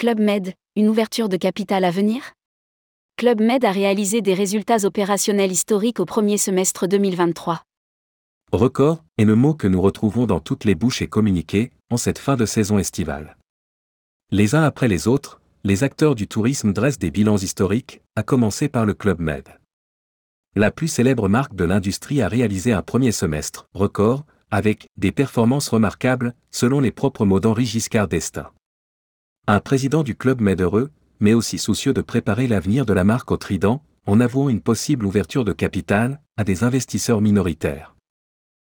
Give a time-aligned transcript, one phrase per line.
[0.00, 2.32] Club Med, une ouverture de capital à venir?
[3.18, 7.60] Club Med a réalisé des résultats opérationnels historiques au premier semestre 2023.
[8.50, 12.18] Record est le mot que nous retrouvons dans toutes les bouches et communiqués en cette
[12.18, 13.36] fin de saison estivale.
[14.30, 18.70] Les uns après les autres, les acteurs du tourisme dressent des bilans historiques, à commencer
[18.70, 19.50] par le Club Med.
[20.56, 25.68] La plus célèbre marque de l'industrie a réalisé un premier semestre record, avec des performances
[25.68, 28.50] remarquables, selon les propres mots d'Henri Giscard d'Estaing.
[29.46, 33.30] Un président du Club Med heureux, mais aussi soucieux de préparer l'avenir de la marque
[33.30, 37.96] au Trident, en avouant une possible ouverture de capital à des investisseurs minoritaires.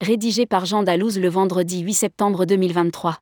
[0.00, 3.18] Rédigé par Jean Dalouse le vendredi 8 septembre 2023.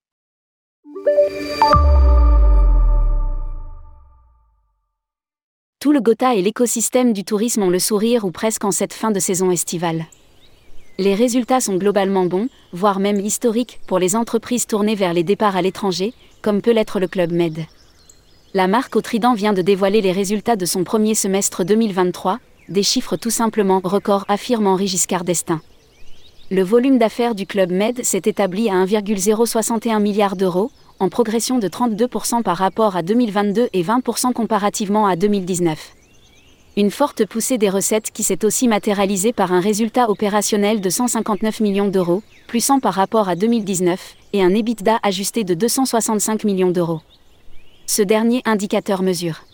[5.80, 9.10] Tout le Gotha et l'écosystème du tourisme ont le sourire ou presque en cette fin
[9.10, 10.06] de saison estivale.
[10.98, 15.56] Les résultats sont globalement bons, voire même historiques, pour les entreprises tournées vers les départs
[15.56, 17.64] à l'étranger, comme peut l'être le Club Med.
[18.53, 22.83] La marque au Trident vient de dévoiler les résultats de son premier semestre 2023, des
[22.83, 25.62] chiffres tout simplement records affirme Henri Giscard d'Estaing.
[26.50, 31.69] Le volume d'affaires du Club Med s'est établi à 1,061 milliard d'euros, en progression de
[31.69, 35.94] 32% par rapport à 2022 et 20% comparativement à 2019.
[36.77, 41.61] Une forte poussée des recettes qui s'est aussi matérialisée par un résultat opérationnel de 159
[41.61, 46.70] millions d'euros, plus 100 par rapport à 2019, et un EBITDA ajusté de 265 millions
[46.70, 47.00] d'euros.
[47.87, 49.45] Ce dernier indicateur mesure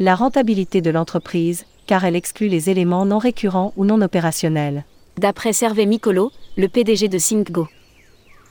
[0.00, 4.86] la rentabilité de l'entreprise, car elle exclut les éléments non récurrents ou non opérationnels.
[5.18, 7.68] D'après Servé Micolo, le PDG de SyncGo.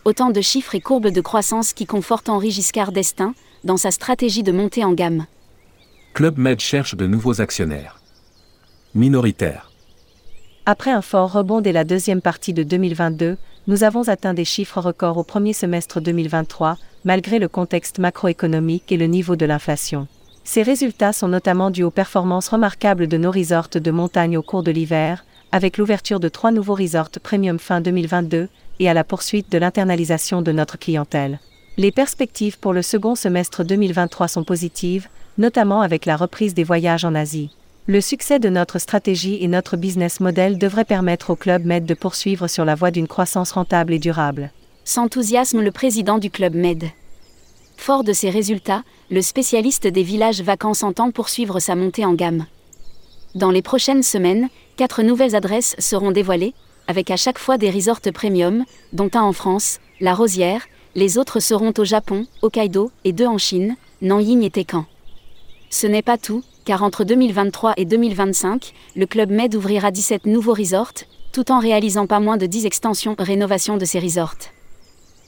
[0.05, 4.43] Autant de chiffres et courbes de croissance qui confortent Henri Giscard d'Estaing dans sa stratégie
[4.43, 5.25] de montée en gamme.
[6.13, 8.01] Club Med cherche de nouveaux actionnaires.
[8.93, 9.71] Minoritaires.
[10.65, 14.81] Après un fort rebond dès la deuxième partie de 2022, nous avons atteint des chiffres
[14.81, 20.07] records au premier semestre 2023, malgré le contexte macroéconomique et le niveau de l'inflation.
[20.43, 24.63] Ces résultats sont notamment dus aux performances remarquables de nos resorts de montagne au cours
[24.63, 28.49] de l'hiver, avec l'ouverture de trois nouveaux resorts premium fin 2022
[28.79, 31.39] et à la poursuite de l'internalisation de notre clientèle.
[31.77, 35.07] Les perspectives pour le second semestre 2023 sont positives,
[35.39, 37.49] notamment avec la reprise des voyages en Asie.
[37.87, 41.95] Le succès de notre stratégie et notre business model devraient permettre au Club Med de
[41.95, 44.51] poursuivre sur la voie d'une croissance rentable et durable.
[44.83, 46.85] S'enthousiasme le président du Club Med.
[47.77, 52.45] Fort de ces résultats, le spécialiste des villages vacances entend poursuivre sa montée en gamme.
[53.33, 56.53] Dans les prochaines semaines, quatre nouvelles adresses seront dévoilées,
[56.87, 61.39] avec à chaque fois des resorts premium, dont un en France, La Rosière, les autres
[61.39, 64.85] seront au Japon, Hokkaido, et deux en Chine, Nanjing et Tekan.
[65.69, 70.53] Ce n'est pas tout, car entre 2023 et 2025, le Club Med ouvrira 17 nouveaux
[70.53, 70.93] resorts,
[71.31, 74.35] tout en réalisant pas moins de 10 extensions rénovations de ces resorts.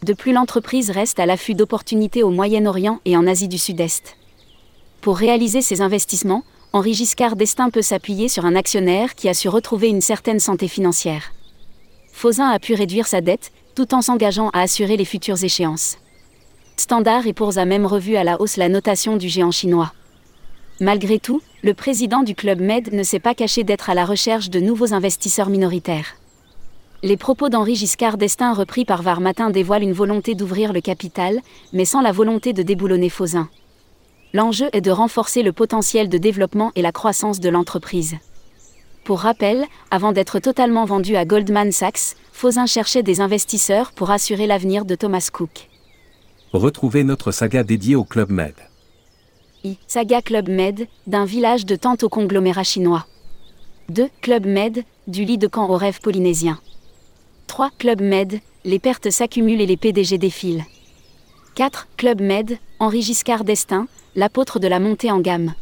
[0.03, 4.17] De plus, l'entreprise reste à l'affût d'opportunités au Moyen-Orient et en Asie du Sud-Est.
[5.01, 9.47] Pour réaliser ces investissements, Henri Giscard d'Estaing peut s'appuyer sur un actionnaire qui a su
[9.47, 11.33] retrouver une certaine santé financière.
[12.11, 15.97] Fausin a pu réduire sa dette, tout en s'engageant à assurer les futures échéances.
[16.77, 19.93] Standard et Poor's a même revu à la hausse la notation du géant chinois.
[20.81, 24.49] Malgré tout, le président du Club Med ne s'est pas caché d'être à la recherche
[24.49, 26.15] de nouveaux investisseurs minoritaires.
[27.03, 31.39] Les propos d'Henri Giscard d'Estaing repris par Var Matin dévoilent une volonté d'ouvrir le capital,
[31.71, 33.47] mais sans la volonté de déboulonner Fausin.
[34.33, 38.15] L'enjeu est de renforcer le potentiel de développement et la croissance de l'entreprise.
[39.03, 44.47] Pour rappel, avant d'être totalement vendu à Goldman Sachs, Fausin cherchait des investisseurs pour assurer
[44.47, 45.69] l'avenir de Thomas Cook.
[46.53, 48.55] Retrouvez notre saga dédiée au Club Med.
[49.63, 49.77] I.
[49.87, 53.05] Saga Club Med, d'un village de tente au conglomérat chinois.
[53.89, 54.09] 2.
[54.21, 56.59] Club Med, du lit de camp au rêve polynésien.
[57.45, 57.69] 3.
[57.77, 60.63] Club Med, les pertes s'accumulent et les PDG défilent.
[61.53, 61.87] 4.
[61.95, 65.53] Club Med, Henri Giscard d'Estaing, l'apôtre de la montée en gamme.